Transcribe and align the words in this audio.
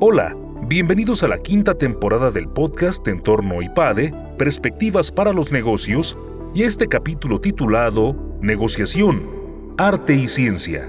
Hola, 0.00 0.36
bienvenidos 0.68 1.24
a 1.24 1.26
la 1.26 1.38
quinta 1.42 1.74
temporada 1.74 2.30
del 2.30 2.48
podcast 2.48 3.08
Entorno 3.08 3.60
IPADE, 3.62 4.14
Perspectivas 4.38 5.10
para 5.10 5.32
los 5.32 5.50
Negocios, 5.50 6.16
y 6.54 6.62
este 6.62 6.86
capítulo 6.86 7.40
titulado 7.40 8.38
Negociación, 8.40 9.28
Arte 9.76 10.14
y 10.14 10.28
Ciencia. 10.28 10.88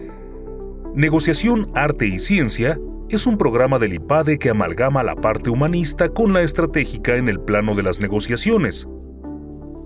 Negociación, 0.93 1.71
Arte 1.73 2.05
y 2.05 2.19
Ciencia 2.19 2.79
es 3.09 3.25
un 3.25 3.39
programa 3.39 3.79
del 3.79 3.93
IPADE 3.93 4.37
que 4.37 4.51
amalgama 4.51 5.01
la 5.01 5.15
parte 5.15 5.49
humanista 5.49 6.09
con 6.09 6.31
la 6.31 6.43
estratégica 6.43 7.15
en 7.15 7.29
el 7.29 7.39
plano 7.39 7.73
de 7.73 7.81
las 7.81 7.99
negociaciones. 7.99 8.87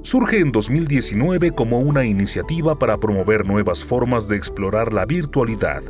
Surge 0.02 0.42
en 0.42 0.52
2019 0.52 1.52
como 1.52 1.80
una 1.80 2.04
iniciativa 2.04 2.78
para 2.78 2.98
promover 2.98 3.46
nuevas 3.46 3.86
formas 3.86 4.28
de 4.28 4.36
explorar 4.36 4.92
la 4.92 5.06
virtualidad 5.06 5.82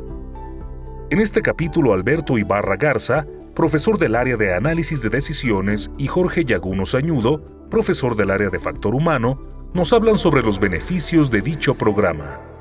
en 1.14 1.20
este 1.20 1.42
capítulo, 1.42 1.92
Alberto 1.92 2.38
Ibarra 2.38 2.74
Garza, 2.76 3.24
profesor 3.54 3.98
del 3.98 4.16
área 4.16 4.36
de 4.36 4.52
análisis 4.52 5.00
de 5.00 5.10
decisiones, 5.10 5.92
y 5.96 6.08
Jorge 6.08 6.44
Yaguno 6.44 6.86
Sañudo, 6.86 7.68
profesor 7.70 8.16
del 8.16 8.32
área 8.32 8.50
de 8.50 8.58
factor 8.58 8.96
humano, 8.96 9.38
nos 9.74 9.92
hablan 9.92 10.18
sobre 10.18 10.42
los 10.42 10.58
beneficios 10.58 11.30
de 11.30 11.40
dicho 11.40 11.76
programa. 11.76 12.53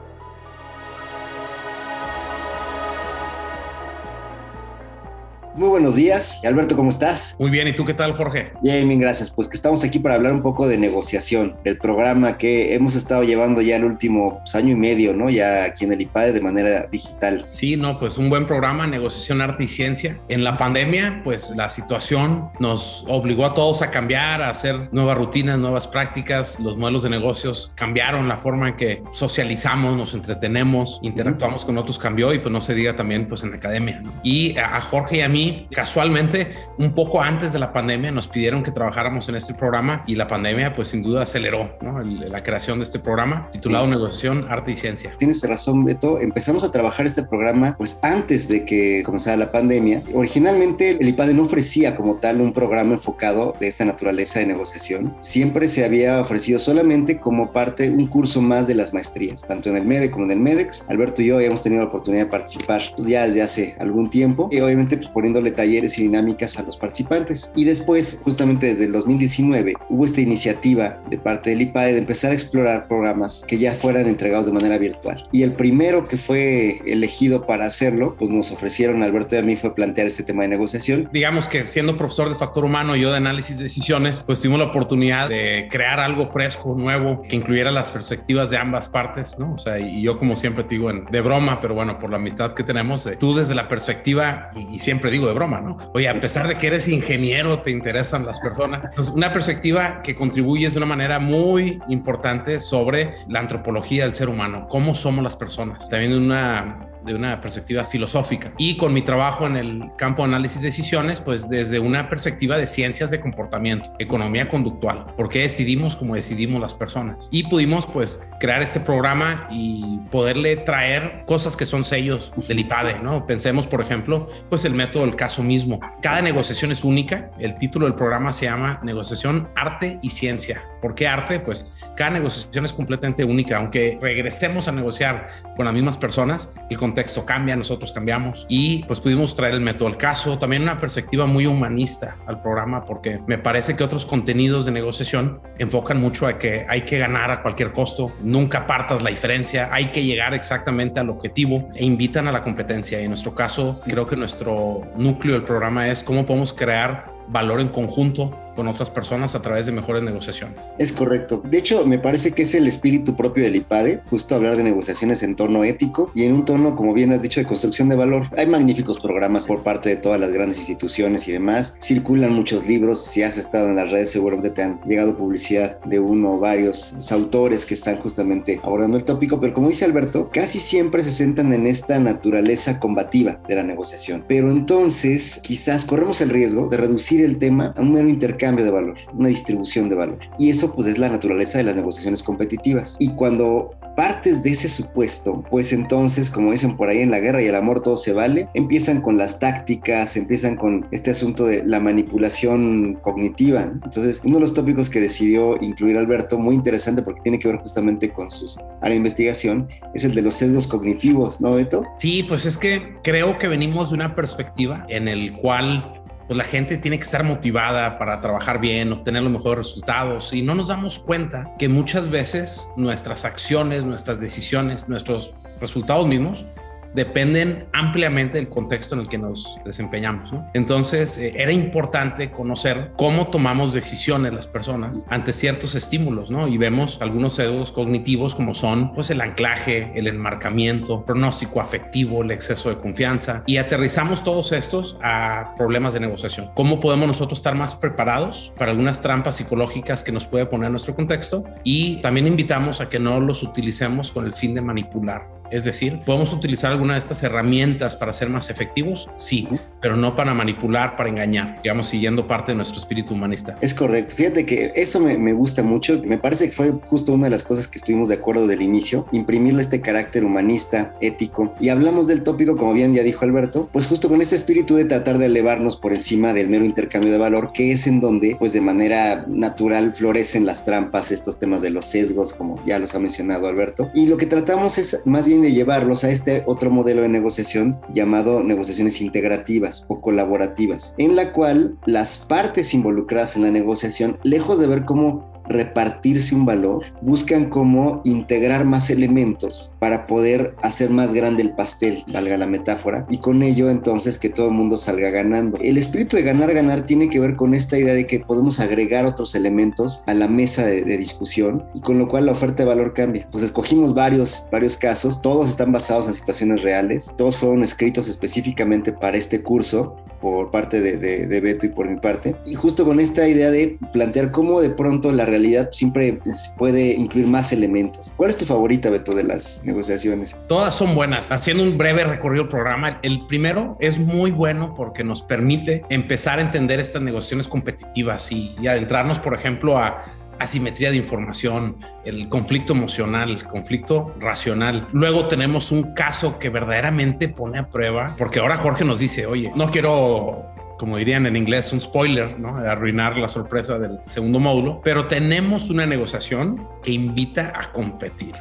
Muy 5.56 5.70
buenos 5.70 5.94
días. 5.94 6.42
Alberto, 6.44 6.76
¿cómo 6.76 6.90
estás? 6.90 7.36
Muy 7.38 7.52
bien. 7.52 7.68
¿Y 7.68 7.74
tú 7.74 7.86
qué 7.86 7.94
tal, 7.94 8.16
Jorge? 8.16 8.52
Bien, 8.64 8.88
bien, 8.88 9.00
gracias. 9.00 9.30
Pues 9.30 9.48
que 9.48 9.56
estamos 9.56 9.84
aquí 9.84 10.00
para 10.00 10.16
hablar 10.16 10.34
un 10.34 10.42
poco 10.42 10.68
de 10.68 10.80
negociación, 10.80 11.56
del 11.64 11.78
programa 11.78 12.40
que 12.40 12.74
hemos 12.74 12.96
estado 12.96 13.24
llevando 13.24 13.62
ya 13.62 13.76
el 13.76 13.86
último 13.86 14.40
pues, 14.40 14.56
año 14.56 14.72
y 14.72 14.76
medio, 14.76 15.14
¿no? 15.14 15.30
Ya 15.30 15.66
aquí 15.66 15.86
en 15.86 15.94
el 15.94 16.02
IPADE 16.02 16.32
de 16.34 16.42
manera 16.42 16.88
digital. 16.92 17.46
Sí, 17.52 17.78
no, 17.78 18.00
pues 18.00 18.18
un 18.18 18.32
buen 18.32 18.48
programa, 18.48 18.88
negociación, 18.88 19.42
arte 19.42 19.66
y 19.66 19.68
ciencia. 19.68 20.20
En 20.28 20.44
la 20.44 20.58
pandemia, 20.58 21.22
pues 21.24 21.54
la 21.56 21.70
situación 21.70 22.50
nos 22.60 23.06
obligó 23.08 23.46
a 23.46 23.54
todos 23.54 23.84
a 23.84 23.92
cambiar, 23.92 24.42
a 24.42 24.50
hacer 24.50 24.90
nuevas 24.92 25.20
rutinas, 25.20 25.60
nuevas 25.60 25.86
prácticas. 25.86 26.60
Los 26.60 26.78
modelos 26.78 27.04
de 27.04 27.12
negocios 27.12 27.72
cambiaron, 27.76 28.28
la 28.28 28.40
forma 28.40 28.70
en 28.70 28.76
que 28.76 29.04
socializamos, 29.12 29.96
nos 29.96 30.16
entretenemos, 30.16 31.00
interactuamos 31.04 31.64
con 31.64 31.78
otros 31.78 32.00
cambió 32.00 32.34
y 32.34 32.40
pues 32.40 32.52
no 32.52 32.60
se 32.60 32.74
diga 32.74 32.96
también 32.96 33.28
pues 33.28 33.44
en 33.44 33.52
la 33.52 33.58
academia, 33.58 34.02
¿no? 34.02 34.14
Y 34.24 34.58
a 34.58 34.82
Jorge 34.82 35.18
y 35.18 35.22
a 35.22 35.30
mí 35.30 35.44
casualmente, 35.72 36.52
un 36.78 36.94
poco 36.94 37.22
antes 37.22 37.54
de 37.54 37.60
la 37.60 37.74
pandemia, 37.74 38.12
nos 38.12 38.28
pidieron 38.28 38.64
que 38.64 38.72
trabajáramos 38.72 39.30
en 39.30 39.36
este 39.36 39.54
programa 39.54 40.04
y 40.08 40.16
la 40.16 40.28
pandemia, 40.28 40.76
pues 40.76 40.90
sin 40.90 41.04
duda 41.04 41.24
aceleró 41.24 41.78
la 41.82 42.44
creación 42.44 42.80
de 42.80 42.84
este 42.84 43.00
programa 43.00 43.48
titulado 43.52 43.88
Negociación, 43.88 44.46
Arte 44.50 44.72
y 44.72 44.76
Ciencia. 44.76 45.14
Tienes 45.18 45.42
razón, 45.48 45.84
Beto. 45.84 46.20
Empezamos 46.20 46.64
a 46.64 46.72
trabajar 46.72 47.06
este 47.06 47.24
programa 47.24 47.76
pues 47.78 48.00
antes 48.02 48.48
de 48.48 48.66
que 48.66 49.04
comenzara 49.06 49.38
la 49.38 49.52
pandemia. 49.52 50.02
Originalmente, 50.14 50.98
el 51.00 51.08
IPADE 51.08 51.34
no 51.34 51.44
ofrecía 51.44 51.96
como 51.96 52.16
tal 52.18 52.42
un 52.42 52.54
programa 52.54 52.94
enfocado 52.94 53.54
de 53.60 53.68
esta 53.68 53.86
naturaleza 53.86 54.40
de 54.40 54.48
negociación. 54.48 55.16
Siempre 55.20 55.68
se 55.68 55.86
había 55.86 56.22
ofrecido 56.22 56.60
solamente 56.60 57.20
como 57.20 57.52
parte 57.52 57.90
un 57.90 58.08
curso 58.08 58.42
más 58.42 58.68
de 58.68 58.76
las 58.76 58.94
maestrías, 58.94 59.46
tanto 59.46 59.70
en 59.70 59.78
el 59.78 59.86
MEDE 59.86 60.12
como 60.12 60.26
en 60.26 60.32
el 60.32 60.40
MEDEX. 60.40 60.86
Alberto 60.88 61.22
y 61.22 61.28
yo 61.28 61.36
habíamos 61.36 61.64
tenido 61.64 61.84
la 61.84 61.90
oportunidad 61.90 62.26
de 62.26 62.32
participar 62.32 62.82
pues, 62.96 63.08
ya 63.08 63.26
desde 63.26 63.42
hace 63.42 63.76
algún 63.80 64.10
tiempo 64.10 64.50
y 64.52 64.60
obviamente 64.60 64.98
pues, 64.98 65.10
poniendo 65.34 65.64
talleres 65.64 65.98
y 65.98 66.04
dinámicas 66.04 66.58
a 66.60 66.64
los 66.64 66.78
participantes. 66.78 67.52
Y 67.56 67.66
después, 67.66 68.20
justamente 68.24 68.68
desde 68.68 68.86
el 68.86 68.92
2019, 68.92 69.76
hubo 69.90 70.06
esta 70.06 70.22
iniciativa 70.22 71.02
de 71.10 71.18
parte 71.18 71.52
del 71.52 71.62
IPADE 71.62 71.94
de 71.94 72.00
empezar 72.00 72.32
a 72.32 72.34
explorar 72.34 72.88
programas 72.88 73.46
que 73.48 73.58
ya 73.58 73.74
fueran 73.74 74.08
entregados 74.08 74.46
de 74.46 74.52
manera 74.52 74.78
virtual. 74.78 75.28
Y 75.32 75.44
el 75.44 75.54
primero 75.54 76.08
que 76.08 76.18
fue 76.18 76.82
elegido 76.86 77.46
para 77.46 77.66
hacerlo, 77.66 78.16
pues 78.18 78.30
nos 78.30 78.52
ofrecieron, 78.52 79.04
Alberto 79.04 79.36
y 79.36 79.40
a 79.40 79.42
mí, 79.42 79.56
fue 79.56 79.74
plantear 79.76 80.08
este 80.08 80.24
tema 80.24 80.44
de 80.44 80.50
negociación. 80.50 81.10
Digamos 81.14 81.48
que 81.48 81.68
siendo 81.68 81.98
profesor 81.98 82.30
de 82.30 82.36
factor 82.36 82.66
humano 82.66 82.96
y 82.96 83.02
yo 83.02 83.12
de 83.12 83.18
análisis 83.18 83.58
de 83.58 83.64
decisiones, 83.64 84.24
pues 84.24 84.40
tuvimos 84.40 84.60
la 84.60 84.66
oportunidad 84.66 85.30
de 85.30 85.68
crear 85.72 86.00
algo 86.00 86.28
fresco, 86.28 86.76
nuevo, 86.78 87.24
que 87.24 87.36
incluyera 87.36 87.72
las 87.72 87.92
perspectivas 87.92 88.50
de 88.50 88.58
ambas 88.58 88.90
partes, 88.90 89.38
¿no? 89.40 89.54
O 89.54 89.58
sea, 89.58 89.80
y 89.80 90.02
yo 90.02 90.18
como 90.18 90.36
siempre 90.36 90.64
te 90.64 90.76
digo, 90.76 90.92
de 90.92 91.22
broma, 91.22 91.60
pero 91.62 91.76
bueno, 91.76 92.00
por 92.00 92.10
la 92.10 92.18
amistad 92.18 92.54
que 92.54 92.64
tenemos, 92.64 93.06
eh, 93.06 93.16
tú 93.18 93.36
desde 93.36 93.56
la 93.56 93.68
perspectiva, 93.68 94.52
y, 94.56 94.76
y 94.76 94.80
siempre 94.80 95.12
digo 95.12 95.23
de 95.28 95.34
broma, 95.34 95.62
¿no? 95.62 95.78
Oye, 95.94 96.08
a 96.10 96.20
pesar 96.20 96.48
de 96.48 96.58
que 96.58 96.68
eres 96.68 96.88
ingeniero, 96.88 97.60
te 97.60 97.72
interesan 97.72 98.26
las 98.26 98.40
personas. 98.40 98.92
Una 99.14 99.32
perspectiva 99.34 100.02
que 100.02 100.16
contribuye 100.16 100.70
de 100.70 100.78
una 100.78 100.86
manera 100.86 101.20
muy 101.20 101.80
importante 101.88 102.60
sobre 102.60 103.16
la 103.28 103.40
antropología 103.40 104.06
del 104.06 104.14
ser 104.14 104.30
humano, 104.30 104.68
cómo 104.70 104.96
somos 104.96 105.24
las 105.24 105.36
personas. 105.36 105.90
También 105.90 106.14
una 106.14 106.93
de 107.06 107.16
una 107.16 107.42
perspectiva 107.42 107.84
filosófica. 107.86 108.54
Y 108.58 108.78
con 108.78 108.94
mi 108.94 109.02
trabajo 109.02 109.46
en 109.46 109.58
el 109.58 109.92
campo 109.98 110.24
de 110.24 110.30
análisis 110.30 110.62
de 110.62 110.68
decisiones, 110.68 111.20
pues 111.20 111.50
desde 111.50 111.80
una 111.80 112.10
perspectiva 112.10 112.58
de 112.58 112.68
ciencias 112.68 113.12
de 113.12 113.20
comportamiento, 113.20 113.92
economía 114.00 114.48
conductual, 114.48 115.06
porque 115.16 115.40
decidimos 115.40 115.96
como 115.96 116.16
decidimos 116.16 116.62
las 116.62 116.74
personas. 116.74 117.30
Y 117.32 117.44
pudimos 117.44 117.86
pues 117.86 118.20
crear 118.40 118.62
este 118.62 118.80
programa 118.80 119.48
y 119.52 120.00
poderle 120.12 120.56
traer 120.58 121.24
cosas 121.26 121.56
que 121.56 121.66
son 121.66 121.84
sellos 121.84 122.32
del 122.48 122.60
IPADE, 122.60 123.00
¿no? 123.00 123.26
Pensemos, 123.26 123.68
por 123.68 123.82
ejemplo, 123.82 124.28
pues 124.50 124.66
el 124.66 124.74
método 124.74 125.06
del 125.06 125.16
caso 125.16 125.44
mismo. 125.44 125.80
Cada 126.02 126.22
negociación 126.22 126.72
es 126.72 126.84
única. 126.84 127.32
El 127.40 127.56
título 127.56 127.86
del 127.86 127.96
programa 127.96 128.34
se 128.34 128.46
llama 128.46 128.80
Negociación, 128.84 129.48
Arte 129.56 130.00
y 130.02 130.10
Ciencia. 130.10 130.64
¿Por 130.82 130.96
qué 130.96 131.08
arte? 131.08 131.40
Pues 131.40 131.72
cada 131.96 132.12
negociación 132.12 132.66
es 132.66 132.74
completamente 132.74 133.24
única. 133.24 133.58
Aunque 133.58 133.98
regresemos 134.02 134.68
a 134.68 134.72
negociar 134.72 135.30
con 135.56 135.66
las 135.66 135.74
mismas 135.74 135.98
personas, 135.98 136.50
el 136.70 136.78
contexto 136.94 137.26
cambia, 137.26 137.56
nosotros 137.56 137.92
cambiamos. 137.92 138.46
Y 138.50 138.84
pues 138.84 139.00
pudimos 139.00 139.36
traer 139.36 139.56
el 139.56 139.62
método 139.62 139.88
al 139.88 139.98
caso, 139.98 140.38
también 140.38 140.62
una 140.62 140.80
perspectiva 140.80 141.26
muy 141.26 141.48
humanista 141.48 142.18
al 142.28 142.40
programa 142.40 142.86
porque 142.86 143.20
me 143.26 143.40
parece 143.40 143.76
que 143.76 143.84
otros 143.84 144.06
contenidos 144.06 144.66
de 144.66 144.72
negociación 144.72 145.42
enfocan 145.58 146.00
mucho 146.00 146.28
a 146.28 146.38
que 146.38 146.68
hay 146.70 146.82
que 146.82 147.00
ganar 147.00 147.32
a 147.32 147.42
cualquier 147.42 147.74
costo, 147.74 148.12
nunca 148.22 148.68
partas 148.68 149.02
la 149.02 149.10
diferencia, 149.10 149.70
hay 149.72 149.88
que 149.88 150.04
llegar 150.04 150.36
exactamente 150.36 151.00
al 151.00 151.10
objetivo 151.10 151.68
e 151.74 151.84
invitan 151.84 152.28
a 152.28 152.32
la 152.32 152.44
competencia. 152.44 153.02
Y 153.02 153.06
en 153.06 153.10
nuestro 153.10 153.34
caso, 153.34 153.82
creo 153.86 154.06
que 154.06 154.16
nuestro 154.16 154.82
núcleo 154.96 155.34
del 155.34 155.44
programa 155.44 155.88
es 155.88 156.04
cómo 156.04 156.28
podemos 156.28 156.54
crear 156.54 157.12
valor 157.28 157.60
en 157.60 157.70
conjunto 157.70 158.38
con 158.56 158.68
otras 158.68 158.90
personas 158.90 159.36
a 159.36 159.42
través 159.42 159.66
de 159.66 159.72
mejores 159.72 160.04
negociaciones. 160.04 160.70
Es 160.78 160.92
correcto. 160.92 161.42
De 161.44 161.58
hecho, 161.58 161.86
me 161.86 162.00
parece 162.00 162.32
que 162.32 162.44
es 162.44 162.56
el 162.56 162.68
espíritu 162.68 163.16
propio 163.16 163.44
del 163.44 163.56
IPADE, 163.56 164.02
justo 164.10 164.36
hablar 164.36 164.56
de 164.56 164.64
negociaciones 164.64 165.24
en 165.24 165.36
torno 165.36 165.64
ético 165.64 166.12
y 166.16 166.24
en 166.24 166.34
un 166.34 166.46
tono, 166.46 166.76
como 166.76 166.94
bien 166.94 167.12
has 167.12 167.22
dicho, 167.22 167.40
de 167.40 167.48
construcción 167.48 167.90
de 167.90 167.96
valor. 167.96 168.28
Hay 168.38 168.48
magníficos 168.48 169.00
programas 169.00 169.48
por 169.48 169.64
parte 169.64 169.90
de 169.90 169.96
todas 169.96 170.20
las 170.20 170.32
grandes 170.32 170.58
instituciones 170.58 171.28
y 171.28 171.32
demás. 171.32 171.76
Circulan 171.82 172.34
muchos 172.34 172.68
libros. 172.68 173.06
Si 173.06 173.24
has 173.24 173.38
estado 173.38 173.68
en 173.68 173.76
las 173.76 173.92
redes, 173.92 174.12
seguramente 174.12 174.52
te 174.52 174.64
han 174.64 174.80
llegado 174.86 175.18
publicidad 175.18 175.80
de 175.82 176.00
uno 176.00 176.36
o 176.36 176.40
varios 176.40 176.96
autores 177.12 177.66
que 177.66 177.74
están 177.74 177.98
justamente 177.98 178.60
abordando 178.64 178.98
el 178.98 179.04
tópico. 179.04 179.40
Pero 179.40 179.54
como 179.54 179.70
dice 179.70 179.86
Alberto, 179.86 180.30
casi 180.32 180.60
siempre 180.60 181.02
se 181.02 181.12
centran 181.12 181.54
en 181.54 181.68
esta 181.68 182.00
naturaleza 182.00 182.80
combativa 182.80 183.40
de 183.48 183.56
la 183.56 183.64
negociación. 183.64 184.26
Pero 184.28 184.52
entonces, 184.52 185.40
quizás 185.42 185.86
corremos 185.86 186.22
el 186.22 186.30
riesgo 186.30 186.68
de 186.68 186.78
reducir 186.78 187.22
el 187.22 187.40
tema 187.40 187.74
a 187.76 187.82
un 187.82 187.94
mero 187.94 188.10
intercambio 188.10 188.43
cambio 188.44 188.66
de 188.66 188.72
valor, 188.72 188.96
una 189.14 189.30
distribución 189.30 189.88
de 189.88 189.96
valor. 189.96 190.20
Y 190.38 190.50
eso 190.50 190.74
pues 190.76 190.88
es 190.88 190.98
la 190.98 191.10
naturaleza 191.10 191.58
de 191.58 191.64
las 191.64 191.76
negociaciones 191.76 192.22
competitivas. 192.22 192.98
Y 193.00 193.10
cuando 193.16 193.72
partes 193.96 194.44
de 194.44 194.52
ese 194.52 194.68
supuesto, 194.68 195.44
pues 195.50 195.72
entonces, 195.72 196.30
como 196.30 196.52
dicen 196.52 196.76
por 196.76 196.90
ahí 196.90 197.00
en 197.00 197.12
la 197.12 197.20
guerra 197.20 197.42
y 197.42 197.46
el 197.46 197.56
amor 197.56 197.82
todo 197.82 197.96
se 197.96 198.12
vale, 198.12 198.50
empiezan 198.54 199.02
con 199.02 199.18
las 199.18 199.40
tácticas, 199.40 200.18
empiezan 200.18 200.56
con 200.56 200.88
este 200.92 201.12
asunto 201.12 201.46
de 201.46 201.64
la 201.66 201.80
manipulación 201.80 202.98
cognitiva. 203.02 203.62
Entonces, 203.62 204.22
uno 204.26 204.36
de 204.36 204.42
los 204.42 204.54
tópicos 204.54 204.90
que 204.90 205.00
decidió 205.00 205.62
incluir 205.62 205.98
Alberto, 205.98 206.38
muy 206.38 206.56
interesante 206.56 207.02
porque 207.02 207.22
tiene 207.22 207.40
que 207.40 207.48
ver 207.48 207.58
justamente 207.58 208.10
con 208.10 208.30
su 208.30 208.60
área 208.82 208.90
de 208.90 208.96
investigación, 208.96 209.70
es 209.94 210.04
el 210.04 210.14
de 210.16 210.22
los 210.22 210.36
sesgos 210.36 210.68
cognitivos, 210.68 211.40
¿no, 211.40 211.56
Beto? 211.56 211.86
Sí, 211.98 212.24
pues 212.24 212.46
es 212.46 212.58
que 212.58 212.96
creo 213.04 213.38
que 213.38 213.48
venimos 213.48 213.90
de 213.90 213.96
una 213.96 214.16
perspectiva 214.16 214.86
en 214.90 215.08
el 215.08 215.34
cual 215.34 216.03
pues 216.28 216.38
la 216.38 216.44
gente 216.44 216.78
tiene 216.78 216.98
que 216.98 217.04
estar 217.04 217.24
motivada 217.24 217.98
para 217.98 218.22
trabajar 218.22 218.60
bien, 218.60 218.92
obtener 218.94 219.24
los 219.24 219.32
mejores 219.32 219.68
resultados 219.68 220.34
y 220.34 220.42
no 220.42 220.56
nos 220.56 220.68
damos 220.68 221.00
cuenta 221.00 221.54
que 221.60 221.70
muchas 221.70 222.10
veces 222.10 222.70
nuestras 222.78 223.26
acciones, 223.26 223.84
nuestras 223.84 224.20
decisiones, 224.22 224.88
nuestros 224.88 225.34
resultados 225.60 226.08
mismos 226.08 226.46
dependen 226.94 227.66
ampliamente 227.74 228.38
del 228.38 228.50
contexto 228.50 228.96
en 228.96 229.02
el 229.02 229.08
que 229.08 229.18
nos 229.18 229.58
desempeñamos. 229.66 230.32
Entonces, 230.54 231.18
eh, 231.18 231.34
era 231.36 231.52
importante 231.52 232.32
conocer 232.32 232.92
cómo 232.98 233.28
tomamos 233.28 233.74
decisiones 233.74 234.34
las 234.34 234.48
personas 234.48 235.06
ante 235.10 235.34
ciertos 235.34 235.76
estímulos, 235.76 236.30
¿no? 236.30 236.48
Y 236.48 236.58
vemos 236.58 237.00
algunos 237.02 237.36
sesgos 237.36 237.72
cognitivos 237.72 238.36
como 238.36 238.54
son, 238.54 238.94
pues, 238.94 239.10
el 239.10 239.22
anclaje, 239.22 239.92
el 239.96 240.08
enmarcamiento, 240.08 241.06
pronóstico 241.06 241.62
afectivo, 241.62 242.24
el 242.24 242.32
exceso 242.32 242.70
de 242.70 242.78
confianza, 242.78 243.44
y 243.46 243.58
aterrizamos 243.58 244.24
todos 244.24 244.52
estos 244.52 244.98
a 245.02 245.54
problemas 245.58 245.94
de 245.94 246.00
negociación. 246.00 246.50
¿Cómo 246.54 246.80
podemos 246.80 247.08
nosotros 247.08 247.40
estar 247.40 247.56
más 247.56 247.76
preparados 247.76 248.54
para 248.58 248.72
algunas 248.72 249.02
trampas 249.02 249.38
psicológicas 249.38 250.04
que 250.04 250.12
nos 250.12 250.26
puede 250.26 250.46
poner 250.46 250.72
nuestro 250.72 250.96
contexto? 250.96 251.44
Y 251.64 252.02
también 252.02 252.28
invitamos 252.28 252.82
a 252.82 252.90
que 252.90 253.00
no 253.00 253.20
los 253.20 253.44
utilicemos 253.44 254.12
con 254.12 254.26
el 254.26 254.34
fin 254.34 254.54
de 254.56 254.62
manipular 254.62 255.43
es 255.54 255.66
decir, 255.66 256.00
¿podemos 256.04 256.34
utilizar 256.34 256.72
alguna 256.72 256.94
de 256.94 257.00
estas 257.00 257.22
herramientas 257.22 257.96
para 257.96 258.12
ser 258.12 258.28
más 258.28 258.50
efectivos? 258.50 259.08
Sí, 259.16 259.48
pero 259.80 259.96
no 259.96 260.16
para 260.16 260.34
manipular, 260.34 260.96
para 260.96 261.10
engañar, 261.10 261.62
digamos, 261.62 261.88
siguiendo 261.88 262.28
parte 262.28 262.54
de 262.54 262.56
nuestro 262.56 262.80
espíritu 262.80 263.14
humanista. 263.14 263.56
Es 263.62 263.76
correcto. 263.76 264.16
Fíjate 264.16 264.48
que 264.48 264.74
eso 264.76 265.00
me, 265.00 265.34
gusta 265.34 265.62
mucho. 265.62 266.02
Me 266.04 266.18
parece 266.18 266.48
que 266.48 266.54
fue 266.54 266.72
justo 266.86 267.14
una 267.14 267.28
de 267.28 267.30
las 267.30 267.44
cosas 267.44 267.68
que 267.68 267.78
estuvimos 267.78 268.10
de 268.10 268.16
acuerdo 268.16 268.48
del 268.48 268.64
inicio, 268.64 269.06
imprimirle 269.12 269.62
este 269.62 269.80
carácter 269.80 270.26
humanista, 270.26 270.96
ético. 271.02 271.54
Y 271.60 271.70
hablamos 271.70 272.08
del 272.08 272.24
tópico, 272.24 272.58
como 272.58 272.74
bien 272.74 272.92
ya 272.94 273.04
dijo 273.04 273.24
Alberto, 273.24 273.70
pues 273.72 273.86
justo 273.86 274.10
con 274.10 274.22
este 274.24 274.36
espíritu 274.36 274.76
de 274.76 274.86
tratar 274.86 275.20
de 275.20 275.28
elevarnos 275.28 275.76
por 275.76 275.94
encima 275.94 276.34
del 276.34 276.50
mero 276.50 276.66
intercambio 276.66 277.12
de 277.12 277.20
valor, 277.20 277.52
que 277.54 277.72
es 277.72 277.86
en 277.86 278.02
donde, 278.02 278.38
pues 278.40 278.54
de 278.54 278.62
manera 278.62 279.26
natural, 279.28 279.94
florecen 279.94 280.48
las 280.48 280.66
trampas, 280.66 281.12
estos 281.12 281.38
temas 281.38 281.62
de 281.62 281.70
los 281.70 281.86
sesgos, 281.86 282.34
como 282.34 282.60
ya 282.66 282.80
los 282.80 282.96
ha 282.96 283.00
mencionado 283.00 283.48
Alberto. 283.48 283.92
Y 283.94 284.08
lo 284.08 284.18
que 284.18 284.26
tratamos 284.26 284.80
es 284.80 285.00
más 285.06 285.28
bien 285.28 285.43
de 285.44 285.54
llevarlos 285.54 286.04
a 286.04 286.10
este 286.10 286.44
otro 286.48 286.72
modelo 286.72 287.04
de 287.04 287.10
negociación 287.10 287.80
llamado 287.94 288.44
negociaciones 288.44 289.02
integrativas 289.02 289.86
o 289.88 290.02
colaborativas, 290.02 290.96
en 290.98 291.16
la 291.16 291.32
cual 291.34 291.78
las 291.86 292.18
partes 292.18 292.74
involucradas 292.74 293.36
en 293.36 293.44
la 293.44 293.52
negociación, 293.52 294.18
lejos 294.24 294.60
de 294.60 294.68
ver 294.68 294.86
cómo 294.86 295.33
repartirse 295.48 296.36
un 296.36 296.46
valor, 296.46 296.84
buscan 297.02 297.50
cómo 297.50 298.02
integrar 298.04 298.66
más 298.66 298.90
elementos 298.90 299.74
para 299.80 300.08
poder 300.08 300.56
hacer 300.62 300.90
más 300.90 301.14
grande 301.14 301.44
el 301.44 301.54
pastel, 301.54 302.04
valga 302.12 302.38
la 302.38 302.48
metáfora, 302.48 303.06
y 303.10 303.18
con 303.18 303.44
ello 303.44 303.70
entonces 303.70 304.20
que 304.20 304.30
todo 304.30 304.48
el 304.48 304.54
mundo 304.54 304.78
salga 304.78 305.10
ganando. 305.10 305.58
El 305.62 305.78
espíritu 305.78 306.16
de 306.16 306.24
ganar, 306.24 306.54
ganar 306.54 306.86
tiene 306.86 307.10
que 307.10 307.20
ver 307.20 307.36
con 307.36 307.54
esta 307.54 307.78
idea 307.78 307.94
de 307.94 308.08
que 308.08 308.20
podemos 308.20 308.60
agregar 308.60 309.06
otros 309.06 309.36
elementos 309.36 310.04
a 310.08 310.14
la 310.14 310.28
mesa 310.28 310.66
de, 310.66 310.84
discusión 310.94 311.66
y 311.74 311.82
con 311.82 311.98
lo 311.98 312.08
cual 312.08 312.28
la 312.28 312.34
oferta 312.34 312.64
de 312.64 312.70
valor 312.70 312.94
cambia. 312.94 313.28
Pues 313.32 313.44
escogimos 313.44 313.94
varios, 313.94 314.48
varios 314.52 314.78
casos, 314.78 315.22
todos 315.22 315.50
están 315.50 315.72
basados 315.72 316.08
en 316.08 316.14
situaciones 316.14 316.62
reales, 316.62 317.12
todos 317.18 317.38
fueron 317.38 317.64
escritos 317.64 318.08
específicamente 318.08 318.94
para 318.94 319.18
este 319.18 319.42
curso 319.42 319.96
por 320.24 320.52
parte 320.52 320.80
de, 320.80 321.42
Beto 321.42 321.66
y 321.66 321.70
por 321.70 321.90
mi 321.90 322.00
parte. 322.00 322.34
Y 322.46 322.54
justo 322.54 322.86
con 322.86 323.02
esta 323.02 323.28
idea 323.28 323.52
de 323.52 323.78
plantear 323.92 324.32
cómo 324.32 324.62
de 324.62 324.70
pronto 324.70 325.12
la 325.12 325.26
realidad 325.26 325.70
siempre 325.74 326.18
puede 326.58 326.94
incluir 326.94 327.28
más 327.28 327.52
elementos. 327.52 328.14
¿Cuál 328.16 328.30
es 328.30 328.38
tu 328.38 328.46
favorita, 328.46 328.90
Beto, 328.90 329.14
de 329.14 329.26
las 329.26 329.62
negociaciones? 329.66 330.38
Todas 330.48 330.76
son 330.76 330.96
buenas. 330.96 331.34
Haciendo 331.34 331.64
un 331.64 331.78
breve 331.78 332.06
recorrido 332.06 332.48
programa, 332.48 333.00
el 333.04 333.28
primero 333.28 333.76
es 333.82 334.00
muy 334.00 334.32
bueno 334.32 334.74
porque 334.74 335.04
nos 335.04 335.22
permite 335.22 335.84
empezar 335.90 336.40
a 336.40 336.42
entender 336.42 336.80
estas 336.80 337.02
negociaciones 337.02 337.50
competitivas 337.50 338.32
y, 338.32 338.56
y 338.62 338.68
adentrarnos, 338.68 339.20
por 339.20 339.34
ejemplo, 339.34 339.78
a 339.78 340.06
asimetría 340.40 340.92
de 340.92 340.98
información, 340.98 341.78
el 342.06 342.30
conflicto 342.30 342.74
emocional, 342.74 343.32
el 343.32 343.44
conflicto 343.44 344.14
racional. 344.20 344.88
Luego 344.92 345.28
tenemos 345.28 345.72
un 345.72 345.94
caso 345.94 346.40
que 346.40 346.50
verdaderamente 346.50 347.30
pone 347.30 347.60
a 347.60 347.70
prueba, 347.70 348.16
porque 348.18 348.40
ahora 348.40 348.58
Jorge 348.58 348.86
nos 348.86 349.00
dice, 349.00 349.26
oye, 349.26 349.52
no 349.56 349.70
quiero 349.70 350.54
como 350.78 350.98
dirían 350.98 351.26
en 351.26 351.38
inglés, 351.38 351.72
un 351.72 351.80
spoiler, 351.80 352.38
¿no? 352.38 352.58
Arruinar 352.58 353.18
la 353.18 353.30
sorpresa 353.30 353.80
del 353.80 354.00
segundo 354.08 354.42
módulo, 354.42 354.82
pero 354.84 355.06
tenemos 355.06 355.70
una 355.70 355.86
negociación 355.86 356.68
que 356.84 356.92
invita 356.92 357.54
a 357.56 357.72
competir, 357.72 358.34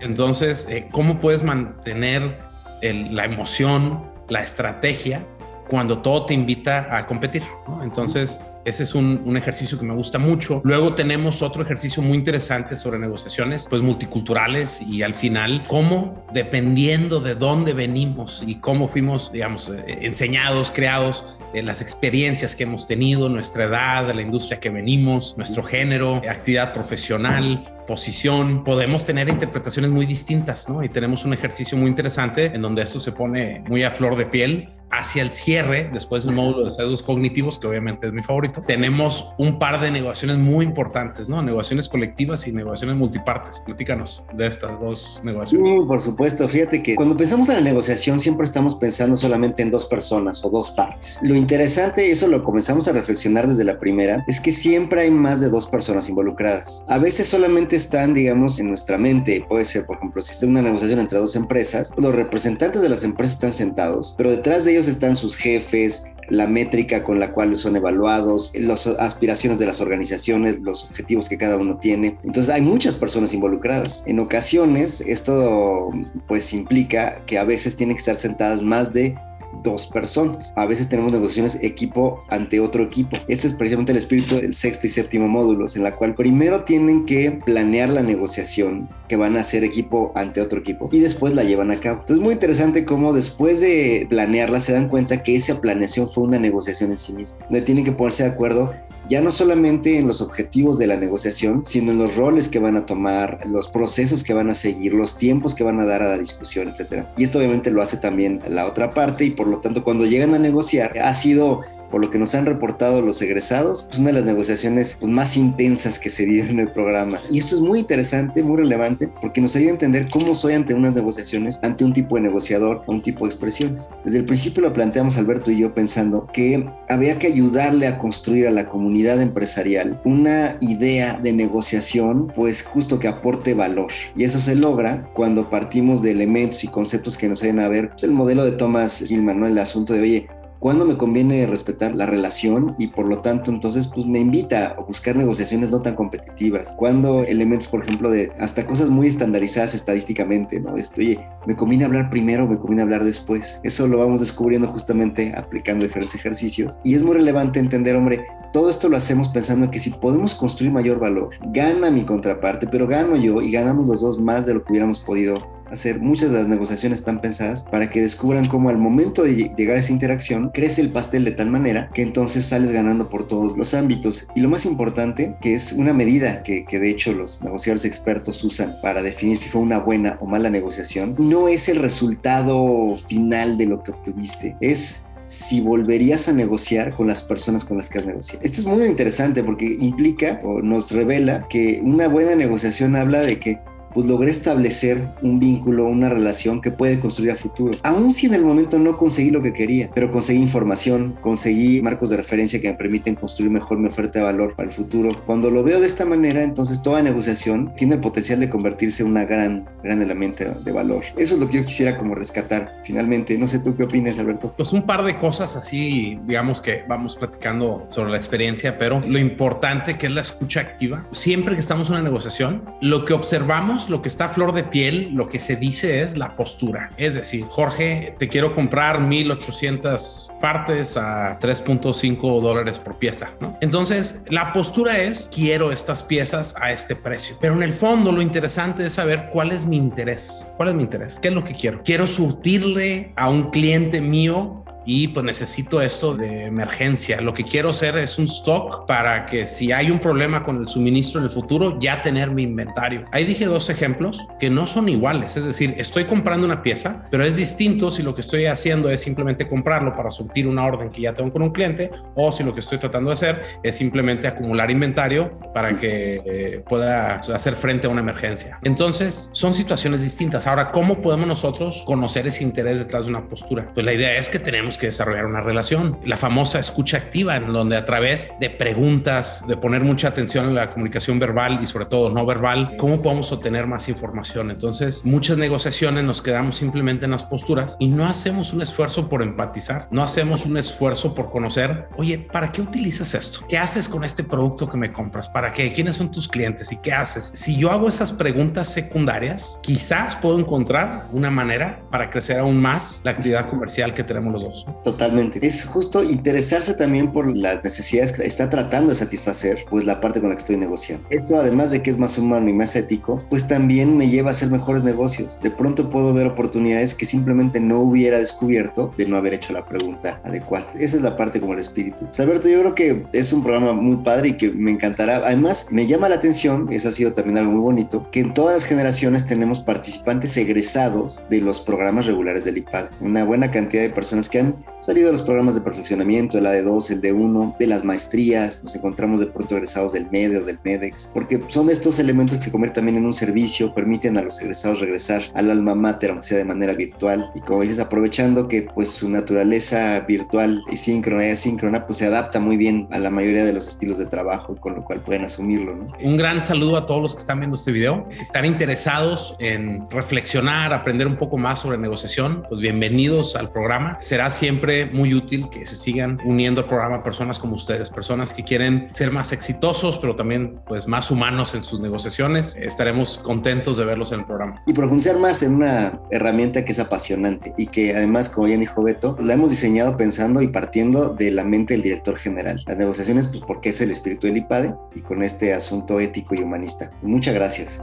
Entonces, 0.00 0.68
eh, 0.70 0.86
¿cómo 0.92 1.18
puedes 1.18 1.42
mantener 1.42 2.38
la 2.82 3.24
emoción, 3.24 4.00
la 4.28 4.42
estrategia, 4.42 5.26
cuando 5.68 5.98
todo 5.98 6.26
te 6.26 6.34
invita 6.34 6.96
a 6.96 7.06
competir? 7.06 7.42
Entonces, 7.82 8.38
ese 8.66 8.82
es 8.82 8.96
un, 8.96 9.36
ejercicio 9.36 9.78
que 9.78 9.84
me 9.84 9.94
gusta 9.94 10.18
mucho. 10.18 10.60
Luego 10.64 10.94
tenemos 10.94 11.40
otro 11.40 11.62
ejercicio 11.62 12.02
muy 12.02 12.16
interesante 12.16 12.76
sobre 12.76 12.98
negociaciones, 12.98 13.68
pues 13.70 13.80
multiculturales 13.80 14.82
y 14.82 15.02
al 15.02 15.14
final 15.14 15.64
cómo, 15.68 16.26
dependiendo 16.32 17.20
de 17.20 17.36
dónde 17.36 17.74
venimos 17.74 18.42
y 18.44 18.56
cómo 18.56 18.88
fuimos, 18.88 19.30
digamos, 19.30 19.68
eh, 19.68 19.98
enseñados, 20.00 20.72
creados, 20.74 21.24
eh, 21.54 21.62
las 21.62 21.80
experiencias 21.80 22.56
que 22.56 22.64
hemos 22.64 22.88
tenido, 22.88 23.28
nuestra 23.28 23.64
edad, 23.64 24.12
la 24.12 24.22
industria 24.22 24.58
que 24.58 24.70
venimos, 24.70 25.34
nuestro 25.36 25.62
género, 25.62 26.16
actividad 26.28 26.72
profesional, 26.72 27.62
posición, 27.86 28.64
podemos 28.64 29.04
tener 29.04 29.28
interpretaciones 29.28 29.92
muy 29.92 30.06
distintas, 30.06 30.68
¿no? 30.68 30.82
Y 30.82 30.88
tenemos 30.88 31.24
un 31.24 31.34
ejercicio 31.34 31.78
muy 31.78 31.88
interesante 31.88 32.46
en 32.46 32.62
donde 32.62 32.82
esto 32.82 32.98
se 32.98 33.12
pone 33.12 33.62
muy 33.68 33.84
a 33.84 33.92
flor 33.92 34.16
de 34.16 34.26
piel 34.26 34.70
hacia 34.90 35.22
el 35.22 35.32
cierre, 35.32 35.90
después 35.92 36.24
del 36.24 36.34
módulo 36.34 36.64
de 36.64 36.70
sesgos 36.70 37.02
cognitivos, 37.02 37.58
que 37.58 37.66
obviamente 37.66 38.06
es 38.06 38.12
mi 38.12 38.22
favorito, 38.22 38.62
tenemos 38.66 39.32
un 39.38 39.58
par 39.58 39.80
de 39.80 39.90
negociaciones 39.90 40.38
muy 40.38 40.64
importantes, 40.64 41.28
¿no? 41.28 41.42
Negociaciones 41.42 41.88
colectivas 41.88 42.46
y 42.46 42.52
negociaciones 42.52 42.96
multipartes. 42.96 43.60
Platícanos 43.60 44.22
de 44.32 44.46
estas 44.46 44.78
dos 44.80 45.20
negociaciones. 45.24 45.80
Uh, 45.80 45.86
por 45.86 46.00
supuesto, 46.00 46.48
fíjate 46.48 46.82
que 46.82 46.94
cuando 46.94 47.16
pensamos 47.16 47.48
en 47.48 47.56
la 47.56 47.60
negociación 47.60 48.20
siempre 48.20 48.44
estamos 48.44 48.76
pensando 48.76 49.16
solamente 49.16 49.62
en 49.62 49.70
dos 49.70 49.86
personas 49.86 50.44
o 50.44 50.50
dos 50.50 50.70
partes. 50.70 51.18
Lo 51.22 51.34
interesante, 51.34 52.06
y 52.06 52.12
eso 52.12 52.28
lo 52.28 52.44
comenzamos 52.44 52.88
a 52.88 52.92
reflexionar 52.92 53.48
desde 53.48 53.64
la 53.64 53.78
primera, 53.78 54.24
es 54.26 54.40
que 54.40 54.52
siempre 54.52 55.02
hay 55.02 55.10
más 55.10 55.40
de 55.40 55.48
dos 55.48 55.66
personas 55.66 56.08
involucradas. 56.08 56.84
A 56.88 56.98
veces 56.98 57.26
solamente 57.26 57.76
están, 57.76 58.14
digamos, 58.14 58.60
en 58.60 58.68
nuestra 58.68 58.98
mente. 58.98 59.44
Puede 59.48 59.64
ser, 59.64 59.86
por 59.86 59.96
ejemplo, 59.96 60.22
si 60.22 60.32
está 60.32 60.46
una 60.46 60.62
negociación 60.62 61.00
entre 61.00 61.18
dos 61.18 61.36
empresas, 61.36 61.92
los 61.96 62.14
representantes 62.14 62.82
de 62.82 62.88
las 62.88 63.04
empresas 63.04 63.34
están 63.34 63.52
sentados, 63.52 64.14
pero 64.16 64.30
detrás 64.30 64.64
de 64.64 64.75
están 64.88 65.16
sus 65.16 65.36
jefes, 65.36 66.04
la 66.28 66.46
métrica 66.46 67.04
con 67.04 67.20
la 67.20 67.32
cual 67.32 67.54
son 67.54 67.76
evaluados, 67.76 68.52
las 68.54 68.86
aspiraciones 68.86 69.58
de 69.58 69.66
las 69.66 69.80
organizaciones, 69.80 70.60
los 70.60 70.84
objetivos 70.84 71.28
que 71.28 71.38
cada 71.38 71.56
uno 71.56 71.78
tiene. 71.78 72.18
Entonces 72.24 72.52
hay 72.52 72.62
muchas 72.62 72.96
personas 72.96 73.32
involucradas. 73.32 74.02
En 74.06 74.20
ocasiones 74.20 75.02
esto 75.06 75.90
pues 76.26 76.52
implica 76.52 77.24
que 77.26 77.38
a 77.38 77.44
veces 77.44 77.76
tienen 77.76 77.96
que 77.96 78.00
estar 78.00 78.16
sentadas 78.16 78.62
más 78.62 78.92
de 78.92 79.16
dos 79.62 79.86
personas. 79.86 80.52
A 80.56 80.66
veces 80.66 80.88
tenemos 80.88 81.12
negociaciones 81.12 81.58
equipo 81.62 82.24
ante 82.28 82.60
otro 82.60 82.82
equipo. 82.82 83.16
Ese 83.28 83.46
es 83.46 83.54
precisamente 83.54 83.92
el 83.92 83.98
espíritu 83.98 84.36
del 84.36 84.54
sexto 84.54 84.86
y 84.86 84.90
séptimo 84.90 85.28
módulos, 85.28 85.76
en 85.76 85.82
la 85.82 85.92
cual 85.92 86.14
primero 86.14 86.64
tienen 86.64 87.04
que 87.04 87.38
planear 87.44 87.88
la 87.88 88.02
negociación 88.02 88.88
que 89.08 89.16
van 89.16 89.36
a 89.36 89.40
hacer 89.40 89.64
equipo 89.64 90.12
ante 90.14 90.40
otro 90.40 90.60
equipo 90.60 90.88
y 90.92 91.00
después 91.00 91.34
la 91.34 91.44
llevan 91.44 91.70
a 91.70 91.76
cabo. 91.76 92.00
Entonces 92.00 92.16
es 92.16 92.22
muy 92.22 92.34
interesante 92.34 92.84
cómo 92.84 93.12
después 93.12 93.60
de 93.60 94.06
planearla 94.08 94.60
se 94.60 94.72
dan 94.72 94.88
cuenta 94.88 95.22
que 95.22 95.36
esa 95.36 95.60
planeación 95.60 96.08
fue 96.08 96.24
una 96.24 96.38
negociación 96.38 96.90
en 96.90 96.96
sí 96.96 97.12
misma, 97.12 97.38
donde 97.44 97.62
tienen 97.62 97.84
que 97.84 97.92
ponerse 97.92 98.24
de 98.24 98.30
acuerdo 98.30 98.72
ya 99.08 99.20
no 99.20 99.30
solamente 99.30 99.98
en 99.98 100.06
los 100.06 100.20
objetivos 100.20 100.78
de 100.78 100.86
la 100.86 100.96
negociación, 100.96 101.64
sino 101.64 101.92
en 101.92 101.98
los 101.98 102.16
roles 102.16 102.48
que 102.48 102.58
van 102.58 102.76
a 102.76 102.86
tomar, 102.86 103.40
los 103.46 103.68
procesos 103.68 104.24
que 104.24 104.34
van 104.34 104.50
a 104.50 104.54
seguir, 104.54 104.94
los 104.94 105.18
tiempos 105.18 105.54
que 105.54 105.64
van 105.64 105.80
a 105.80 105.84
dar 105.84 106.02
a 106.02 106.08
la 106.08 106.18
discusión, 106.18 106.68
etc. 106.68 107.04
Y 107.16 107.24
esto 107.24 107.38
obviamente 107.38 107.70
lo 107.70 107.82
hace 107.82 107.96
también 107.96 108.40
la 108.48 108.66
otra 108.66 108.94
parte 108.94 109.24
y 109.24 109.30
por 109.30 109.46
lo 109.46 109.58
tanto 109.58 109.84
cuando 109.84 110.06
llegan 110.06 110.34
a 110.34 110.38
negociar 110.38 110.98
ha 110.98 111.12
sido 111.12 111.62
por 111.90 112.00
lo 112.02 112.10
que 112.10 112.18
nos 112.18 112.34
han 112.34 112.46
reportado 112.46 113.02
los 113.02 113.20
egresados, 113.22 113.88
es 113.90 113.98
una 113.98 114.08
de 114.08 114.14
las 114.14 114.24
negociaciones 114.24 114.98
más 115.02 115.36
intensas 115.36 115.98
que 115.98 116.10
se 116.10 116.24
viven 116.24 116.48
en 116.48 116.60
el 116.60 116.72
programa. 116.72 117.20
Y 117.30 117.38
esto 117.38 117.56
es 117.56 117.60
muy 117.60 117.80
interesante, 117.80 118.42
muy 118.42 118.58
relevante, 118.58 119.08
porque 119.20 119.40
nos 119.40 119.54
ayuda 119.56 119.70
a 119.70 119.74
entender 119.74 120.08
cómo 120.10 120.34
soy 120.34 120.54
ante 120.54 120.74
unas 120.74 120.94
negociaciones, 120.94 121.58
ante 121.62 121.84
un 121.84 121.92
tipo 121.92 122.16
de 122.16 122.22
negociador 122.22 122.82
o 122.86 122.92
un 122.92 123.02
tipo 123.02 123.24
de 123.24 123.30
expresiones. 123.30 123.88
Desde 124.04 124.18
el 124.18 124.24
principio 124.24 124.62
lo 124.62 124.72
planteamos 124.72 125.18
Alberto 125.18 125.50
y 125.50 125.58
yo 125.58 125.74
pensando 125.74 126.26
que 126.32 126.68
había 126.88 127.18
que 127.18 127.26
ayudarle 127.26 127.86
a 127.86 127.98
construir 127.98 128.46
a 128.46 128.50
la 128.50 128.68
comunidad 128.68 129.20
empresarial 129.20 130.00
una 130.04 130.56
idea 130.60 131.18
de 131.22 131.32
negociación, 131.32 132.32
pues 132.34 132.62
justo 132.62 132.98
que 132.98 133.08
aporte 133.08 133.54
valor. 133.54 133.88
Y 134.14 134.24
eso 134.24 134.38
se 134.38 134.54
logra 134.54 135.08
cuando 135.14 135.48
partimos 135.50 136.02
de 136.02 136.12
elementos 136.12 136.64
y 136.64 136.68
conceptos 136.68 137.16
que 137.16 137.28
nos 137.28 137.42
ayuden 137.42 137.60
a 137.60 137.68
ver 137.68 137.90
pues, 137.90 138.04
el 138.04 138.12
modelo 138.12 138.44
de 138.44 138.52
Thomas 138.52 139.04
Gilman, 139.06 139.40
¿no? 139.40 139.46
El 139.46 139.58
asunto 139.58 139.92
de, 139.92 140.00
oye, 140.00 140.28
cuándo 140.66 140.84
me 140.84 140.96
conviene 140.96 141.46
respetar 141.46 141.94
la 141.94 142.06
relación 142.06 142.74
y 142.76 142.88
por 142.88 143.06
lo 143.06 143.20
tanto 143.20 143.52
entonces 143.52 143.86
pues 143.86 144.04
me 144.04 144.18
invita 144.18 144.74
a 144.76 144.80
buscar 144.80 145.14
negociaciones 145.14 145.70
no 145.70 145.80
tan 145.80 145.94
competitivas, 145.94 146.74
cuando 146.76 147.22
elementos 147.22 147.68
por 147.68 147.84
ejemplo 147.84 148.10
de 148.10 148.32
hasta 148.40 148.66
cosas 148.66 148.90
muy 148.90 149.06
estandarizadas 149.06 149.76
estadísticamente, 149.76 150.58
¿no? 150.58 150.76
Esto, 150.76 151.02
oye, 151.02 151.24
me 151.46 151.54
conviene 151.54 151.84
hablar 151.84 152.10
primero, 152.10 152.48
me 152.48 152.58
conviene 152.58 152.82
hablar 152.82 153.04
después. 153.04 153.60
Eso 153.62 153.86
lo 153.86 153.98
vamos 153.98 154.18
descubriendo 154.18 154.66
justamente 154.66 155.32
aplicando 155.36 155.84
diferentes 155.84 156.16
ejercicios 156.16 156.80
y 156.82 156.96
es 156.96 157.02
muy 157.04 157.14
relevante 157.14 157.60
entender, 157.60 157.94
hombre, 157.94 158.26
todo 158.52 158.68
esto 158.68 158.88
lo 158.88 158.96
hacemos 158.96 159.28
pensando 159.28 159.66
en 159.66 159.70
que 159.70 159.78
si 159.78 159.90
podemos 159.90 160.34
construir 160.34 160.72
mayor 160.72 160.98
valor, 160.98 161.30
gana 161.52 161.92
mi 161.92 162.04
contraparte, 162.04 162.66
pero 162.66 162.88
gano 162.88 163.14
yo 163.14 163.40
y 163.40 163.52
ganamos 163.52 163.86
los 163.86 164.00
dos 164.00 164.20
más 164.20 164.46
de 164.46 164.54
lo 164.54 164.64
que 164.64 164.72
hubiéramos 164.72 164.98
podido 164.98 165.55
hacer 165.70 166.00
muchas 166.00 166.30
de 166.30 166.38
las 166.38 166.48
negociaciones 166.48 167.00
están 167.00 167.20
pensadas 167.20 167.62
para 167.64 167.90
que 167.90 168.00
descubran 168.00 168.48
cómo 168.48 168.68
al 168.68 168.78
momento 168.78 169.22
de 169.22 169.50
llegar 169.56 169.76
a 169.76 169.80
esa 169.80 169.92
interacción 169.92 170.50
crece 170.50 170.80
el 170.80 170.92
pastel 170.92 171.24
de 171.24 171.32
tal 171.32 171.50
manera 171.50 171.90
que 171.92 172.02
entonces 172.02 172.44
sales 172.44 172.72
ganando 172.72 173.08
por 173.08 173.26
todos 173.26 173.56
los 173.56 173.74
ámbitos. 173.74 174.28
Y 174.34 174.40
lo 174.40 174.48
más 174.48 174.66
importante, 174.66 175.36
que 175.40 175.54
es 175.54 175.72
una 175.72 175.92
medida 175.92 176.42
que, 176.42 176.64
que 176.64 176.78
de 176.78 176.90
hecho 176.90 177.12
los 177.12 177.42
negociadores 177.42 177.84
expertos 177.84 178.42
usan 178.44 178.74
para 178.82 179.02
definir 179.02 179.36
si 179.36 179.48
fue 179.48 179.60
una 179.60 179.78
buena 179.78 180.18
o 180.20 180.26
mala 180.26 180.50
negociación, 180.50 181.14
no 181.18 181.48
es 181.48 181.68
el 181.68 181.76
resultado 181.76 182.96
final 182.96 183.58
de 183.58 183.66
lo 183.66 183.82
que 183.82 183.90
obtuviste, 183.90 184.56
es 184.60 185.04
si 185.28 185.60
volverías 185.60 186.28
a 186.28 186.32
negociar 186.32 186.94
con 186.94 187.08
las 187.08 187.22
personas 187.22 187.64
con 187.64 187.76
las 187.76 187.88
que 187.88 187.98
has 187.98 188.06
negociado. 188.06 188.44
Esto 188.44 188.60
es 188.60 188.66
muy 188.66 188.84
interesante 188.84 189.42
porque 189.42 189.76
implica 189.78 190.40
o 190.44 190.62
nos 190.62 190.92
revela 190.92 191.46
que 191.48 191.80
una 191.82 192.08
buena 192.08 192.34
negociación 192.34 192.96
habla 192.96 193.22
de 193.22 193.38
que 193.38 193.58
pues 193.96 194.06
logré 194.08 194.30
establecer 194.30 195.08
un 195.22 195.38
vínculo, 195.38 195.86
una 195.86 196.10
relación 196.10 196.60
que 196.60 196.70
puede 196.70 197.00
construir 197.00 197.30
a 197.30 197.36
futuro. 197.36 197.78
Aún 197.82 198.12
si 198.12 198.26
en 198.26 198.34
el 198.34 198.44
momento 198.44 198.78
no 198.78 198.98
conseguí 198.98 199.30
lo 199.30 199.40
que 199.40 199.54
quería, 199.54 199.88
pero 199.94 200.12
conseguí 200.12 200.38
información, 200.38 201.16
conseguí 201.22 201.80
marcos 201.80 202.10
de 202.10 202.18
referencia 202.18 202.60
que 202.60 202.68
me 202.68 202.76
permiten 202.76 203.14
construir 203.14 203.50
mejor 203.50 203.78
mi 203.78 203.88
oferta 203.88 204.18
de 204.18 204.26
valor 204.26 204.54
para 204.54 204.68
el 204.68 204.74
futuro. 204.74 205.18
Cuando 205.24 205.50
lo 205.50 205.64
veo 205.64 205.80
de 205.80 205.86
esta 205.86 206.04
manera, 206.04 206.42
entonces 206.42 206.82
toda 206.82 207.00
negociación 207.00 207.72
tiene 207.74 207.94
el 207.94 208.02
potencial 208.02 208.38
de 208.38 208.50
convertirse 208.50 209.02
en 209.02 209.08
una 209.08 209.24
gran, 209.24 209.66
gran 209.82 210.02
elemento 210.02 210.44
de 210.44 210.72
valor. 210.72 211.02
Eso 211.16 211.36
es 211.36 211.40
lo 211.40 211.48
que 211.48 211.56
yo 211.56 211.64
quisiera 211.64 211.96
como 211.96 212.14
rescatar 212.14 212.82
finalmente. 212.84 213.38
No 213.38 213.46
sé 213.46 213.60
tú 213.60 213.74
qué 213.78 213.84
opinas, 213.84 214.18
Alberto. 214.18 214.52
Pues 214.54 214.74
un 214.74 214.82
par 214.82 215.04
de 215.04 215.18
cosas 215.18 215.56
así, 215.56 216.20
digamos 216.26 216.60
que 216.60 216.84
vamos 216.86 217.16
platicando 217.16 217.86
sobre 217.88 218.10
la 218.10 218.18
experiencia, 218.18 218.78
pero 218.78 219.00
lo 219.00 219.18
importante 219.18 219.96
que 219.96 220.04
es 220.04 220.12
la 220.12 220.20
escucha 220.20 220.60
activa. 220.60 221.06
Siempre 221.12 221.54
que 221.54 221.62
estamos 221.62 221.88
en 221.88 221.94
una 221.94 222.02
negociación, 222.02 222.62
lo 222.82 223.06
que 223.06 223.14
observamos, 223.14 223.85
lo 223.88 224.02
que 224.02 224.08
está 224.08 224.28
flor 224.28 224.52
de 224.52 224.64
piel, 224.64 225.10
lo 225.12 225.28
que 225.28 225.40
se 225.40 225.56
dice 225.56 226.02
es 226.02 226.16
la 226.16 226.36
postura. 226.36 226.90
Es 226.96 227.14
decir, 227.14 227.44
Jorge, 227.48 228.14
te 228.18 228.28
quiero 228.28 228.54
comprar 228.54 229.00
1800 229.00 230.30
partes 230.40 230.96
a 230.96 231.38
3.5 231.38 232.40
dólares 232.40 232.78
por 232.78 232.98
pieza. 232.98 233.30
Entonces, 233.60 234.24
la 234.28 234.52
postura 234.52 234.98
es, 234.98 235.30
quiero 235.34 235.72
estas 235.72 236.02
piezas 236.02 236.54
a 236.60 236.72
este 236.72 236.96
precio. 236.96 237.36
Pero 237.40 237.54
en 237.54 237.62
el 237.62 237.72
fondo, 237.72 238.12
lo 238.12 238.22
interesante 238.22 238.86
es 238.86 238.94
saber 238.94 239.30
cuál 239.32 239.52
es 239.52 239.64
mi 239.64 239.76
interés. 239.76 240.46
¿Cuál 240.56 240.70
es 240.70 240.74
mi 240.74 240.82
interés? 240.82 241.18
¿Qué 241.20 241.28
es 241.28 241.34
lo 241.34 241.44
que 241.44 241.54
quiero? 241.54 241.82
Quiero 241.82 242.06
surtirle 242.06 243.12
a 243.16 243.28
un 243.28 243.50
cliente 243.50 244.00
mío 244.00 244.64
y 244.86 245.08
pues 245.08 245.26
necesito 245.26 245.82
esto 245.82 246.16
de 246.16 246.44
emergencia. 246.44 247.20
Lo 247.20 247.34
que 247.34 247.44
quiero 247.44 247.70
hacer 247.70 247.96
es 247.98 248.18
un 248.18 248.26
stock 248.26 248.86
para 248.86 249.26
que 249.26 249.46
si 249.46 249.72
hay 249.72 249.90
un 249.90 249.98
problema 249.98 250.44
con 250.44 250.62
el 250.62 250.68
suministro 250.68 251.20
en 251.20 251.26
el 251.26 251.32
futuro, 251.32 251.78
ya 251.78 252.00
tener 252.00 252.30
mi 252.30 252.44
inventario. 252.44 253.04
Ahí 253.12 253.24
dije 253.24 253.44
dos 253.44 253.68
ejemplos 253.68 254.26
que 254.38 254.48
no 254.48 254.66
son 254.66 254.88
iguales, 254.88 255.36
es 255.36 255.44
decir, 255.44 255.74
estoy 255.76 256.04
comprando 256.04 256.46
una 256.46 256.62
pieza, 256.62 257.06
pero 257.10 257.24
es 257.24 257.36
distinto 257.36 257.90
si 257.90 258.02
lo 258.02 258.14
que 258.14 258.20
estoy 258.20 258.46
haciendo 258.46 258.88
es 258.88 259.00
simplemente 259.00 259.48
comprarlo 259.48 259.94
para 259.94 260.10
surtir 260.10 260.46
una 260.46 260.64
orden 260.64 260.90
que 260.90 261.02
ya 261.02 261.12
tengo 261.12 261.32
con 261.32 261.42
un 261.42 261.50
cliente 261.50 261.90
o 262.14 262.30
si 262.30 262.44
lo 262.44 262.54
que 262.54 262.60
estoy 262.60 262.78
tratando 262.78 263.10
de 263.10 263.14
hacer 263.14 263.42
es 263.62 263.76
simplemente 263.76 264.28
acumular 264.28 264.70
inventario 264.70 265.38
para 265.52 265.76
que 265.76 266.22
eh, 266.24 266.62
pueda 266.68 267.16
hacer 267.16 267.54
frente 267.54 267.86
a 267.86 267.90
una 267.90 268.00
emergencia. 268.00 268.58
Entonces, 268.62 269.30
son 269.32 269.54
situaciones 269.54 270.02
distintas. 270.02 270.46
Ahora, 270.46 270.70
¿cómo 270.70 271.02
podemos 271.02 271.26
nosotros 271.26 271.82
conocer 271.86 272.26
ese 272.26 272.44
interés 272.44 272.78
detrás 272.78 273.04
de 273.04 273.10
una 273.10 273.28
postura? 273.28 273.70
Pues 273.74 273.84
la 273.84 273.92
idea 273.92 274.16
es 274.16 274.28
que 274.28 274.38
tenemos 274.38 274.75
que 274.76 274.86
desarrollar 274.86 275.26
una 275.26 275.40
relación. 275.40 275.98
La 276.04 276.16
famosa 276.16 276.58
escucha 276.58 276.96
activa, 276.96 277.36
en 277.36 277.52
donde 277.52 277.76
a 277.76 277.84
través 277.84 278.30
de 278.40 278.50
preguntas, 278.50 279.44
de 279.46 279.56
poner 279.56 279.82
mucha 279.82 280.08
atención 280.08 280.46
en 280.46 280.54
la 280.54 280.70
comunicación 280.70 281.18
verbal 281.18 281.58
y 281.62 281.66
sobre 281.66 281.86
todo 281.86 282.10
no 282.10 282.26
verbal, 282.26 282.72
¿cómo 282.78 283.02
podemos 283.02 283.32
obtener 283.32 283.66
más 283.66 283.88
información? 283.88 284.50
Entonces, 284.50 285.04
muchas 285.04 285.36
negociaciones 285.36 286.04
nos 286.04 286.22
quedamos 286.22 286.56
simplemente 286.56 287.04
en 287.04 287.10
las 287.10 287.24
posturas 287.24 287.76
y 287.78 287.88
no 287.88 288.06
hacemos 288.06 288.52
un 288.52 288.62
esfuerzo 288.62 289.08
por 289.08 289.22
empatizar, 289.22 289.88
no 289.90 290.02
hacemos 290.02 290.44
un 290.44 290.56
esfuerzo 290.56 291.14
por 291.14 291.30
conocer, 291.30 291.88
oye, 291.96 292.18
¿para 292.18 292.52
qué 292.52 292.60
utilizas 292.60 293.14
esto? 293.14 293.40
¿Qué 293.48 293.58
haces 293.58 293.88
con 293.88 294.04
este 294.04 294.24
producto 294.24 294.68
que 294.68 294.76
me 294.76 294.92
compras? 294.92 295.28
¿Para 295.28 295.52
qué? 295.52 295.72
¿Quiénes 295.72 295.96
son 295.96 296.10
tus 296.10 296.28
clientes? 296.28 296.72
¿Y 296.72 296.76
qué 296.76 296.92
haces? 296.92 297.30
Si 297.34 297.56
yo 297.58 297.70
hago 297.70 297.88
esas 297.88 298.12
preguntas 298.12 298.68
secundarias, 298.72 299.58
quizás 299.62 300.16
puedo 300.16 300.38
encontrar 300.38 301.08
una 301.12 301.30
manera 301.30 301.80
para 301.90 302.10
crecer 302.10 302.38
aún 302.38 302.60
más 302.60 303.00
la 303.04 303.12
actividad 303.12 303.48
comercial 303.48 303.94
que 303.94 304.04
tenemos 304.04 304.32
los 304.32 304.42
dos. 304.42 304.65
Totalmente. 304.82 305.44
Es 305.46 305.64
justo 305.64 306.02
interesarse 306.02 306.74
también 306.74 307.12
por 307.12 307.34
las 307.36 307.62
necesidades 307.64 308.12
que 308.12 308.26
está 308.26 308.50
tratando 308.50 308.90
de 308.90 308.94
satisfacer, 308.94 309.64
pues 309.68 309.84
la 309.84 310.00
parte 310.00 310.20
con 310.20 310.28
la 310.28 310.36
que 310.36 310.40
estoy 310.40 310.56
negociando. 310.56 311.06
Eso, 311.10 311.40
además 311.40 311.70
de 311.70 311.82
que 311.82 311.90
es 311.90 311.98
más 311.98 312.18
humano 312.18 312.48
y 312.48 312.52
más 312.52 312.76
ético, 312.76 313.22
pues 313.28 313.46
también 313.46 313.96
me 313.96 314.08
lleva 314.08 314.30
a 314.30 314.32
hacer 314.32 314.50
mejores 314.50 314.84
negocios. 314.84 315.40
De 315.40 315.50
pronto 315.50 315.90
puedo 315.90 316.12
ver 316.14 316.26
oportunidades 316.26 316.94
que 316.94 317.06
simplemente 317.06 317.60
no 317.60 317.80
hubiera 317.80 318.18
descubierto 318.18 318.92
de 318.96 319.06
no 319.06 319.16
haber 319.16 319.34
hecho 319.34 319.52
la 319.52 319.64
pregunta 319.64 320.20
adecuada. 320.24 320.66
Esa 320.74 320.96
es 320.96 321.02
la 321.02 321.16
parte 321.16 321.40
como 321.40 321.54
el 321.54 321.60
espíritu. 321.60 322.06
Pues, 322.06 322.20
Alberto, 322.20 322.48
yo 322.48 322.60
creo 322.60 322.74
que 322.74 323.06
es 323.12 323.32
un 323.32 323.42
programa 323.42 323.72
muy 323.72 323.96
padre 323.96 324.30
y 324.30 324.32
que 324.36 324.50
me 324.50 324.70
encantará. 324.70 325.16
Además, 325.16 325.68
me 325.70 325.86
llama 325.86 326.08
la 326.08 326.16
atención, 326.16 326.68
y 326.70 326.76
eso 326.76 326.88
ha 326.88 326.92
sido 326.92 327.12
también 327.12 327.38
algo 327.38 327.52
muy 327.52 327.60
bonito, 327.60 328.08
que 328.10 328.20
en 328.20 328.34
todas 328.34 328.54
las 328.54 328.64
generaciones 328.64 329.26
tenemos 329.26 329.60
participantes 329.60 330.36
egresados 330.36 331.24
de 331.30 331.40
los 331.40 331.60
programas 331.60 332.06
regulares 332.06 332.44
del 332.44 332.58
IPAD. 332.58 332.86
Una 333.00 333.24
buena 333.24 333.50
cantidad 333.50 333.82
de 333.82 333.90
personas 333.90 334.28
que 334.28 334.40
han 334.40 334.55
salido 334.80 335.06
de 335.06 335.12
los 335.12 335.22
programas 335.22 335.54
de 335.54 335.60
perfeccionamiento, 335.60 336.38
el 336.38 336.46
AD2, 336.46 336.90
el 336.90 337.02
D1, 337.02 337.56
de 337.58 337.66
las 337.66 337.84
maestrías, 337.84 338.62
nos 338.62 338.74
encontramos 338.76 339.20
de 339.20 339.26
pronto 339.26 339.54
egresados 339.56 339.92
del 339.92 340.08
MEDE 340.10 340.38
o 340.38 340.44
del 340.44 340.58
MEDEX, 340.62 341.10
porque 341.12 341.40
son 341.48 341.70
estos 341.70 341.98
elementos 341.98 342.38
que 342.38 342.44
se 342.44 342.52
convierten 342.52 342.76
también 342.76 342.98
en 342.98 343.06
un 343.06 343.12
servicio, 343.12 343.74
permiten 343.74 344.16
a 344.18 344.22
los 344.22 344.40
egresados 344.40 344.80
regresar 344.80 345.22
al 345.34 345.50
alma 345.50 345.74
mater, 345.74 346.10
aunque 346.10 346.26
sea 346.26 346.38
de 346.38 346.44
manera 346.44 346.74
virtual, 346.74 347.30
y 347.34 347.40
como 347.40 347.62
dices, 347.62 347.80
aprovechando 347.80 348.48
que 348.48 348.62
pues 348.62 348.90
su 348.90 349.08
naturaleza 349.08 350.00
virtual 350.00 350.62
y 350.70 350.76
síncrona 350.76 351.26
y 351.26 351.30
asíncrona, 351.30 351.86
pues 351.86 351.98
se 351.98 352.06
adapta 352.06 352.38
muy 352.38 352.56
bien 352.56 352.86
a 352.90 352.98
la 352.98 353.10
mayoría 353.10 353.44
de 353.44 353.52
los 353.52 353.66
estilos 353.66 353.98
de 353.98 354.06
trabajo, 354.06 354.56
con 354.56 354.74
lo 354.74 354.84
cual 354.84 355.00
pueden 355.00 355.24
asumirlo, 355.24 355.74
¿no? 355.74 355.86
Un 356.02 356.16
gran 356.16 356.42
saludo 356.42 356.76
a 356.76 356.86
todos 356.86 357.02
los 357.02 357.14
que 357.14 357.20
están 357.20 357.40
viendo 357.40 357.56
este 357.56 357.72
video. 357.72 358.06
Si 358.10 358.22
están 358.22 358.44
interesados 358.44 359.34
en 359.38 359.90
reflexionar, 359.90 360.72
aprender 360.72 361.06
un 361.06 361.16
poco 361.16 361.38
más 361.38 361.60
sobre 361.60 361.78
negociación, 361.78 362.44
pues 362.48 362.60
bienvenidos 362.60 363.36
al 363.36 363.50
programa. 363.50 363.96
Será 364.00 364.30
siempre 364.36 364.86
muy 364.86 365.14
útil 365.14 365.48
que 365.50 365.66
se 365.66 365.76
sigan 365.76 366.18
uniendo 366.24 366.62
al 366.62 366.68
programa 366.68 367.02
personas 367.02 367.38
como 367.38 367.54
ustedes, 367.56 367.90
personas 367.90 368.32
que 368.32 368.44
quieren 368.44 368.88
ser 368.90 369.10
más 369.10 369.32
exitosos, 369.32 369.98
pero 369.98 370.16
también 370.16 370.60
pues 370.66 370.86
más 370.86 371.10
humanos 371.10 371.54
en 371.54 371.64
sus 371.64 371.80
negociaciones. 371.80 372.56
Estaremos 372.56 373.18
contentos 373.18 373.76
de 373.76 373.84
verlos 373.84 374.12
en 374.12 374.20
el 374.20 374.26
programa. 374.26 374.62
Y 374.66 374.72
profundizar 374.72 375.18
más 375.18 375.42
en 375.42 375.56
una 375.56 376.00
herramienta 376.10 376.64
que 376.64 376.72
es 376.72 376.78
apasionante 376.78 377.54
y 377.56 377.66
que 377.66 377.94
además, 377.94 378.28
como 378.28 378.48
ya 378.48 378.56
dijo 378.56 378.82
Beto, 378.82 379.16
la 379.20 379.34
hemos 379.34 379.50
diseñado 379.50 379.96
pensando 379.96 380.42
y 380.42 380.48
partiendo 380.48 381.10
de 381.10 381.30
la 381.30 381.44
mente 381.44 381.74
del 381.74 381.82
director 381.82 382.16
general. 382.16 382.62
Las 382.66 382.76
negociaciones, 382.76 383.26
pues 383.26 383.42
porque 383.46 383.70
es 383.70 383.80
el 383.80 383.90
espíritu 383.90 384.26
del 384.26 384.38
IPADE 384.38 384.74
y 384.94 385.00
con 385.00 385.22
este 385.22 385.52
asunto 385.52 386.00
ético 386.00 386.34
y 386.34 386.40
humanista. 386.40 386.90
Muchas 387.02 387.34
gracias. 387.34 387.82